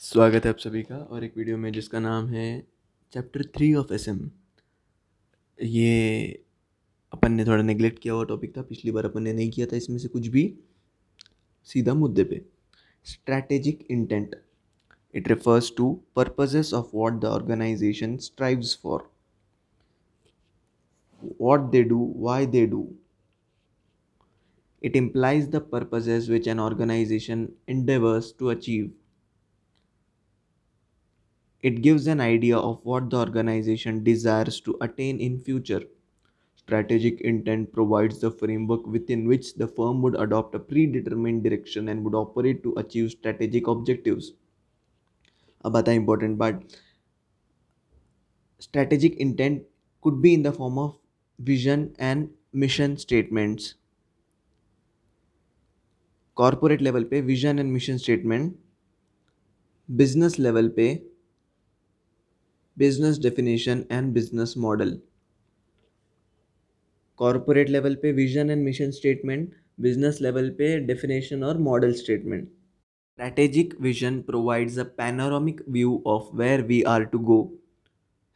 स्वागत 0.00 0.44
है 0.44 0.50
आप 0.50 0.58
सभी 0.58 0.82
का 0.82 0.96
और 0.96 1.24
एक 1.24 1.36
वीडियो 1.36 1.56
में 1.58 1.70
जिसका 1.72 2.00
नाम 2.00 2.26
है 2.28 2.46
chapter 3.12 3.42
three 3.54 3.72
of 3.74 3.92
S 3.92 4.06
M 4.08 4.18
ये 5.58 6.26
अपन 7.12 7.32
ने 7.32 7.44
थोड़ा 7.44 7.62
नेगलेक्ट 7.62 7.98
किया 7.98 8.14
हुआ 8.14 8.24
टॉपिक 8.24 8.56
था 8.56 8.62
पिछली 8.62 8.90
बार 8.90 9.04
अपन 9.04 9.22
ने 9.22 9.32
नहीं 9.32 9.50
किया 9.50 9.66
था 9.66 9.76
इसमें 9.76 9.96
से 9.98 10.08
कुछ 10.08 10.26
भी 10.26 10.44
सीधा 11.68 11.94
मुद्दे 11.94 12.24
पे 12.24 12.40
strategic 13.06 13.86
intent 13.90 14.36
it 15.14 15.28
refers 15.28 15.72
to 15.76 15.90
purposes 16.16 16.72
of 16.74 16.96
what 16.96 17.20
the 17.20 17.24
organization 17.24 18.16
strives 18.26 18.78
for 18.82 19.08
what 21.38 21.72
they 21.72 21.82
do, 21.84 21.98
why 21.98 22.44
they 22.46 22.64
do. 22.66 22.82
It 24.82 24.96
implies 24.96 25.48
the 25.48 25.60
purposes 25.62 26.28
which 26.30 26.46
an 26.46 26.60
organization 26.60 27.52
endeavors 27.68 28.32
to 28.34 28.50
achieve. 28.50 28.90
It 31.61 31.81
gives 31.81 32.07
an 32.07 32.19
idea 32.19 32.57
of 32.57 32.79
what 32.83 33.09
the 33.09 33.17
organization 33.17 34.03
desires 34.03 34.59
to 34.61 34.77
attain 34.81 35.19
in 35.19 35.39
future. 35.39 35.81
Strategic 36.55 37.21
intent 37.21 37.71
provides 37.71 38.19
the 38.19 38.31
framework 38.31 38.85
within 38.87 39.27
which 39.27 39.55
the 39.55 39.67
firm 39.67 40.01
would 40.01 40.15
adopt 40.15 40.55
a 40.55 40.59
predetermined 40.59 41.43
direction 41.43 41.89
and 41.89 42.03
would 42.03 42.15
operate 42.15 42.63
to 42.63 42.73
achieve 42.77 43.11
strategic 43.11 43.67
objectives. 43.67 44.31
अब 45.65 45.77
आता 45.77 45.91
है 45.91 45.97
important 45.97 46.37
part. 46.37 46.63
Strategic 48.59 49.15
intent 49.15 49.63
could 50.01 50.21
be 50.21 50.33
in 50.33 50.43
the 50.43 50.51
form 50.51 50.77
of 50.77 50.95
vision 51.39 51.95
and 51.99 52.29
mission 52.53 52.97
statements. 52.97 53.73
Corporate 56.35 56.81
level 56.81 57.03
पे 57.03 57.21
vision 57.21 57.59
and 57.59 57.71
mission 57.71 57.97
statement 57.97 58.55
business 59.89 60.39
level 60.39 60.69
पे 60.69 61.06
business 62.77 63.19
definition 63.21 63.83
and 63.91 64.13
business 64.13 64.53
model 64.57 64.97
corporate 67.19 67.69
level 67.69 67.95
पे 68.01 68.11
vision 68.11 68.49
and 68.49 68.63
mission 68.63 68.91
statement 68.91 69.51
business 69.81 70.21
level 70.21 70.49
पे 70.57 70.77
definition 70.87 71.43
और 71.43 71.57
model 71.69 71.93
statement 72.03 72.47
strategic 72.47 73.73
vision 73.81 74.21
provides 74.29 74.79
a 74.79 74.83
panoramic 74.97 75.61
view 75.69 76.01
of 76.15 76.29
where 76.35 76.61
we 76.65 76.81
are 76.95 77.03
to 77.13 77.19
go 77.31 77.41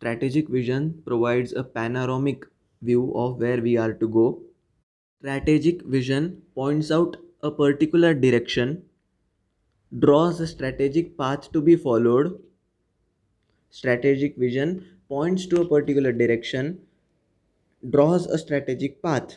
strategic 0.00 0.48
vision 0.48 0.84
provides 1.04 1.52
a 1.52 1.64
panoramic 1.64 2.44
view 2.82 3.12
of 3.16 3.40
where 3.40 3.60
we 3.60 3.76
are 3.76 3.92
to 3.92 4.08
go 4.08 4.26
strategic 5.24 5.82
vision 5.94 6.28
points 6.54 6.92
out 6.92 7.16
a 7.42 7.50
particular 7.50 8.12
direction 8.14 8.80
draws 9.92 10.38
a 10.38 10.46
strategic 10.46 11.18
path 11.18 11.50
to 11.50 11.60
be 11.60 11.74
followed 11.76 12.30
strategic 13.72 14.36
vision 14.36 14.86
points 15.08 15.46
to 15.46 15.60
a 15.60 15.66
particular 15.66 16.12
direction 16.12 16.78
draws 17.82 18.26
a 18.26 18.38
strategic 18.38 19.02
path 19.02 19.36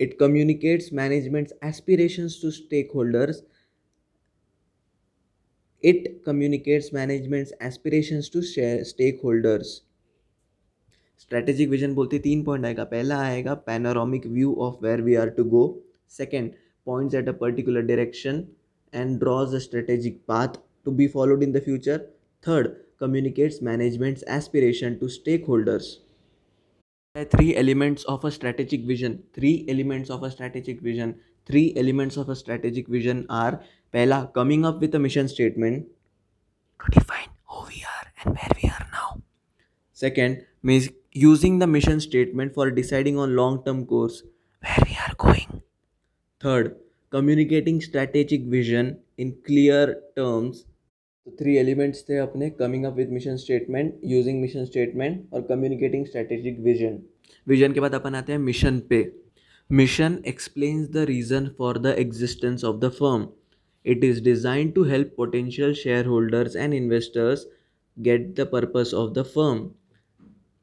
it 0.00 0.18
communicates 0.18 0.90
management's 0.92 1.52
aspirations 1.62 2.38
to 2.40 2.48
stakeholders 2.48 3.42
it 5.82 6.24
communicates 6.24 6.92
management's 6.92 7.52
aspirations 7.60 8.28
to 8.28 8.42
share 8.42 8.84
stakeholders 8.92 9.80
strategic 11.22 11.68
vision 11.70 11.92
बोलते 11.94 12.18
तीन 12.18 12.42
point 12.44 12.64
आएगा 12.66 12.84
पहला 12.84 13.16
आएगा 13.22 13.54
panoramic 13.66 14.26
view 14.26 14.54
of 14.60 14.78
where 14.82 15.00
we 15.02 15.14
are 15.14 15.28
to 15.36 15.44
go 15.50 15.62
second 16.10 16.50
points 16.86 17.14
at 17.14 17.28
a 17.28 17.32
particular 17.40 17.82
direction 17.90 18.42
and 18.92 19.18
draws 19.18 19.54
a 19.54 19.58
strategic 19.66 20.18
path 20.28 20.56
to 20.84 20.90
be 21.00 21.06
followed 21.14 21.42
in 21.42 21.52
the 21.52 21.60
future 21.64 22.00
Third, 22.41 22.85
communicates 22.97 23.61
management's 23.61 24.23
aspiration 24.25 24.99
to 24.99 25.05
stakeholders. 25.05 25.97
Three 27.31 27.55
elements 27.55 28.03
of 28.05 28.23
a 28.23 28.31
strategic 28.31 28.85
vision. 28.85 29.23
Three 29.33 29.65
elements 29.67 30.09
of 30.09 30.23
a 30.23 30.31
strategic 30.31 30.79
vision. 30.81 31.19
Three 31.45 31.73
elements 31.75 32.15
of 32.15 32.29
a 32.29 32.35
strategic 32.35 32.87
vision 32.87 33.25
are 33.29 33.61
Pehla, 33.93 34.33
coming 34.33 34.65
up 34.65 34.79
with 34.79 34.95
a 34.95 34.99
mission 34.99 35.27
statement 35.27 35.87
to 36.79 36.99
define 36.99 37.29
who 37.49 37.65
we 37.67 37.83
are 37.83 38.11
and 38.23 38.35
where 38.35 38.51
we 38.61 38.69
are 38.69 38.87
now. 38.91 39.21
Second, 39.93 40.45
using 41.11 41.59
the 41.59 41.67
mission 41.67 41.99
statement 41.99 42.53
for 42.53 42.71
deciding 42.71 43.17
on 43.17 43.35
long 43.35 43.63
term 43.65 43.85
course 43.85 44.23
where 44.61 44.77
we 44.85 44.97
are 45.07 45.15
going. 45.17 45.61
Third, 46.39 46.77
communicating 47.09 47.81
strategic 47.81 48.43
vision 48.43 49.01
in 49.17 49.37
clear 49.45 50.01
terms 50.15 50.65
तो 51.27 51.35
three 51.39 51.55
elements 51.57 52.03
थे 52.09 52.17
अपने 52.17 52.49
coming 52.59 52.83
up 52.85 52.95
with 52.95 53.09
mission 53.11 53.35
statement 53.37 53.99
using 54.05 54.39
mission 54.41 54.65
statement 54.65 55.33
और 55.33 55.41
communicating 55.49 56.05
strategic 56.05 56.59
vision 56.59 56.99
vision 57.47 57.73
के 57.73 57.79
बाद 57.79 57.93
अपन 57.95 58.15
आते 58.15 58.31
हैं 58.31 58.39
mission 58.39 58.79
पे. 58.89 58.99
Mission 59.69 60.17
explains 60.27 60.89
the 60.89 61.05
reason 61.07 61.49
for 61.57 61.77
the 61.77 61.93
existence 61.97 62.63
of 62.63 62.77
the 62.79 62.89
firm 62.99 63.27
it 63.85 64.03
is 64.03 64.23
designed 64.23 64.69
to 64.71 64.83
help 64.83 65.13
potential 65.17 65.73
shareholders 66.05 66.55
and 66.55 66.73
investors 66.73 67.45
get 67.97 68.33
the 68.39 68.47
the 68.53 68.93
of 68.93 69.11
the 69.13 69.23
firm 69.33 69.69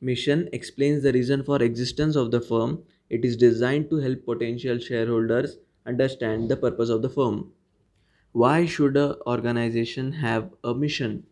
mission 0.02 0.48
explains 0.54 1.02
the 1.02 1.12
reason 1.16 1.42
for 1.42 1.62
existence 1.64 2.16
of 2.16 2.30
the 2.30 2.40
firm 2.48 2.78
it 3.10 3.24
is 3.24 3.44
is 3.44 3.90
to 3.90 4.00
help 4.00 4.22
potential 4.26 4.78
holders 5.08 5.58
understand 5.86 6.48
the 6.52 6.60
purpose 6.60 6.90
of 6.90 7.02
the 7.02 7.10
firm. 7.14 7.38
Why 8.34 8.66
should 8.66 8.96
a 8.96 9.16
organization 9.26 10.10
have 10.14 10.50
a 10.64 10.74
mission 10.74 11.22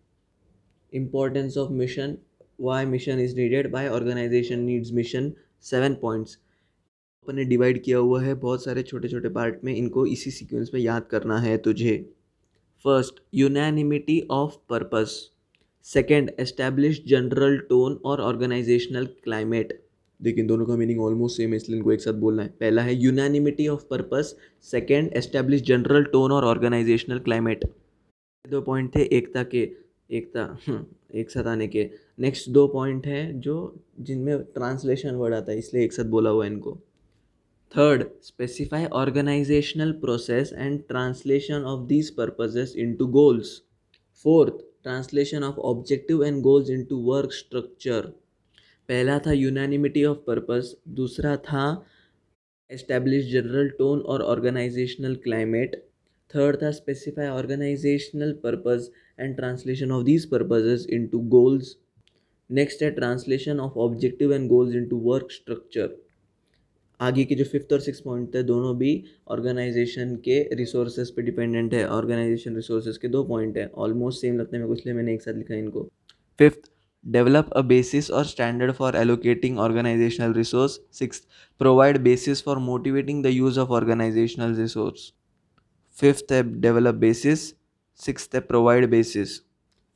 importance 0.92 1.56
of 1.56 1.70
mission 1.72 2.18
why 2.58 2.84
mission 2.86 3.18
is 3.18 3.34
needed 3.34 3.72
why 3.72 3.88
organization 3.90 4.66
needs 4.66 4.92
mission 4.94 5.32
seven 5.64 5.94
points 5.94 6.36
अपन 7.26 7.36
ने 7.36 7.44
divide 7.44 7.82
किया 7.82 7.98
हुआ 7.98 8.22
है 8.22 8.34
बहुत 8.34 8.64
सारे 8.64 8.82
छोटे 8.82 9.08
छोटे 9.08 9.28
part 9.28 9.62
में 9.64 9.74
इनको 9.74 10.04
इसी 10.06 10.30
सीक्वेंस 10.30 10.70
में 10.74 10.80
याद 10.80 11.06
करना 11.10 11.38
है 11.40 11.56
तुझे 11.66 11.96
first 12.84 13.20
unanimity 13.34 14.20
of 14.30 14.56
purpose 14.70 15.14
second 15.86 16.30
establish 16.40 17.02
general 17.08 17.58
tone 17.68 18.00
और 18.04 18.20
ऑर्गेनाइजेशनल 18.20 19.06
क्लाइमेट 19.24 19.81
लेकिन 20.22 20.46
दोनों 20.46 20.66
का 20.66 20.76
मीनिंग 20.76 21.00
ऑलमोस्ट 21.02 21.36
सेम 21.36 21.50
है 21.50 21.56
इसलिए 21.56 21.78
इनको 21.78 21.92
एक 21.92 22.00
साथ 22.00 22.14
बोलना 22.20 22.42
है। 22.42 22.48
पहला 22.60 22.82
है 22.82 22.94
unanimity 22.94 23.68
of 23.68 23.84
purpose 23.90 24.34
second 24.70 25.12
establish 25.16 25.62
general 25.64 26.04
tone 26.12 26.32
और 26.32 26.44
ऑर्गेनाइजेशनल 26.44 27.18
क्लाइमेट 27.20 27.64
दो 28.44 28.60
पॉइंट 28.62 28.94
थे 28.94 29.02
एकता 29.16 29.42
के 29.44 29.70
एकता 30.10 30.42
हम्म, 30.66 30.84
एक 31.14 31.30
साथ 31.30 31.46
आने 31.46 31.66
के। 31.68 31.88
नेक्स्ट 32.20 32.48
दो 32.50 32.66
पॉइंट 32.68 33.06
है 33.06 33.40
जो 33.40 33.54
जिनमें 34.00 34.42
ट्रांसलेशन 34.54 35.14
वर्ड 35.14 35.34
आता 35.34 35.52
है 35.52 35.58
इसलिए 35.58 35.84
एक 35.84 35.92
साथ 35.92 36.04
बोला 36.06 36.30
हुआ 36.30 36.44
है 36.44 36.50
इनको। 36.52 36.78
Third 37.74 38.04
specify 38.22 38.84
organizational 38.94 39.92
process 40.00 40.52
and 40.52 40.80
translation 40.88 41.62
of 41.66 41.86
these 41.88 42.10
purposes 42.16 42.74
into 42.78 43.06
goals 43.14 43.60
fourth 44.24 44.58
translation 44.82 45.42
of 45.44 45.58
objective 45.70 46.24
and 46.24 46.40
goals 46.42 46.70
into 46.70 46.96
work 47.04 47.32
structure 47.32 48.12
पहला 48.92 49.18
था 49.18 49.32
यूनानिमिटी 49.32 50.04
ऑफ़ 50.04 50.18
पर्पस 50.26 50.74
दूसरा 50.96 51.36
था 51.44 51.64
एस्टैब्लिश 52.70 53.30
जनरल 53.32 53.68
टोन 53.78 54.00
और 54.12 54.22
ऑर्गेनाइजेशनल 54.22 55.14
क्लाइमेट 55.24 55.76
थर्ड 56.34 56.56
था 56.62 56.70
specify 56.70 57.26
organizational 57.28 58.32
purpose 58.42 58.90
and 59.20 59.36
translation 59.36 59.92
of 59.92 60.04
these 60.04 60.26
purposes 60.30 60.86
into 60.90 61.18
goals 61.34 61.76
next 62.50 62.82
है 62.82 62.90
translation 62.90 63.60
of 63.60 63.78
objective 63.78 64.32
and 64.34 64.48
goals 64.48 64.74
into 64.74 64.96
work 65.04 65.30
structure 65.32 65.96
आगे 67.00 67.24
के 67.24 67.34
जो 67.34 67.44
फिफ्थ 67.44 67.72
और 67.72 67.80
सिक्स 67.80 68.00
पॉइंट 68.00 68.34
थे 68.34 68.42
दोनों 68.42 68.76
भी 68.78 68.92
ऑर्गेनाइजेशन 69.28 70.14
के 70.24 70.42
रिसोर्सेज 70.56 71.10
पे 71.16 71.22
डिपेंडेंट 71.22 71.74
है 71.74 71.86
ऑर्गेनाइजेशन 71.90 72.56
रिसोर्सेज 72.56 72.98
के 72.98 73.08
दो 73.08 73.24
पॉइंट 73.24 73.56
है 73.58 73.66
ऑलमोस्ट 73.76 74.20
सेम 74.20 74.38
लगते 74.38 74.56
हैं 74.56 74.64
मेरे 74.64 74.74
को, 74.74 74.80
इसलिए 74.80 74.94
मैंने 74.94 75.14
एक 75.14 75.22
साथ 75.22 75.34
लिखा 75.34 75.54
है 75.54 75.60
इनको। 75.60 75.88
Fifth 76.38 76.70
develop 77.10 77.48
a 77.52 77.62
basis 77.62 78.10
or 78.10 78.24
standard 78.24 78.76
for 78.76 78.92
allocating 78.92 79.58
organizational 79.58 80.32
resource. 80.32 80.78
Sixth 80.90 81.26
provide 81.58 82.02
basis 82.04 82.40
for 82.40 82.56
motivating 82.60 83.22
the 83.22 83.32
use 83.32 83.56
of 83.56 83.70
organizational 83.70 84.52
resource. 84.52 85.12
Fifth 85.90 86.18
step 86.20 86.46
develop 86.60 87.00
basis. 87.00 87.54
Sixth 87.94 88.26
step 88.26 88.48
provide 88.48 88.90
basis. 88.90 89.42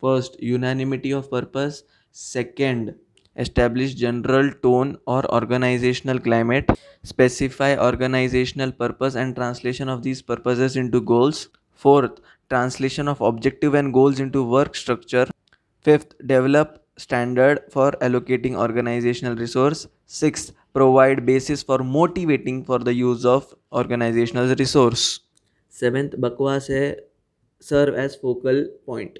First 0.00 0.40
unanimity 0.42 1.12
of 1.12 1.30
purpose. 1.30 1.82
Second 2.12 2.94
establish 3.36 3.94
general 3.94 4.50
tone 4.62 4.96
or 5.06 5.24
organizational 5.34 6.18
climate. 6.20 6.70
Specify 7.02 7.76
organizational 7.76 8.72
purpose 8.72 9.14
and 9.16 9.34
translation 9.36 9.88
of 9.88 10.02
these 10.02 10.22
purposes 10.22 10.76
into 10.76 11.00
goals. 11.00 11.48
Fourth 11.72 12.20
translation 12.50 13.08
of 13.08 13.20
objective 13.20 13.74
and 13.74 13.92
goals 13.92 14.20
into 14.20 14.44
work 14.44 14.74
structure. 14.74 15.26
Fifth 15.82 16.14
develop 16.26 16.85
standard 16.98 17.60
for 17.70 17.90
allocating 18.02 18.56
organizational 18.56 19.36
resource. 19.36 19.86
Sixth 20.06 20.52
provide 20.74 21.24
basis 21.26 21.62
for 21.62 21.78
motivating 21.78 22.64
for 22.64 22.78
the 22.80 22.94
use 22.94 23.24
of 23.26 23.54
organizational 23.72 24.56
resource. 24.56 25.06
Seventh 25.74 26.10
बकवास 26.20 26.66
है 26.70 26.84
serve 27.62 27.96
as 28.00 28.18
focal 28.20 28.62
point 28.86 29.18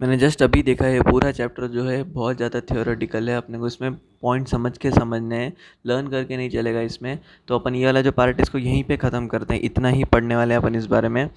मैंने 0.00 0.16
just 0.18 0.42
अभी 0.42 0.62
देखा 0.62 0.84
है 0.84 1.00
पूरा 1.02 1.30
chapter 1.32 1.66
जो 1.68 1.82
है 1.84 2.02
बहुत 2.02 2.36
ज़्यादा 2.36 2.60
थियोरेटिकल 2.70 3.28
है 3.30 3.36
अपने 3.36 3.58
को 3.58 3.66
इसमें 3.66 3.94
पॉइंट 4.22 4.48
समझ 4.48 4.76
के 4.78 4.90
समझने 4.90 5.36
हैं 5.36 5.52
लर्न 5.86 6.08
करके 6.10 6.36
नहीं 6.36 6.50
चलेगा 6.50 6.80
इसमें। 6.80 7.18
तो 7.48 7.58
अपन 7.58 7.74
ये 7.74 7.84
वाला 7.86 8.00
जो 8.02 8.12
पार्ट 8.12 8.36
है 8.36 8.42
इसको 8.42 8.58
यहीं 8.58 8.82
पे 8.84 8.96
ख़त्म 8.96 9.26
करते 9.26 9.54
हैं 9.54 9.60
इतना 9.62 9.88
ही 9.88 10.04
पढ़ने 10.14 10.36
वाले 10.36 10.54
हैं 10.54 10.60
अपन 10.60 10.74
इस 10.74 10.86
बारे 10.86 11.08
में। 11.08 11.28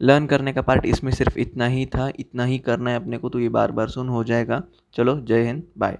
लर्न 0.00 0.26
करने 0.26 0.52
का 0.52 0.62
पार्ट 0.62 0.86
इसमें 0.86 1.12
सिर्फ़ 1.12 1.38
इतना 1.38 1.66
ही 1.66 1.86
था, 1.86 2.10
इतना 2.18 2.44
ही 2.44 2.58
करना 2.58 2.90
है 2.90 2.96
अपने 2.96 3.18
को 3.18 3.28
तो 3.28 3.40
ये 3.40 3.48
बार 3.50 3.72
बार 3.72 3.88
सुन 3.88 4.08
हो 4.08 4.24
जाएगा। 4.24 4.62
चलो, 4.94 5.20
जय 5.20 5.42
हिंद 5.42 5.62
बाय 5.78 5.98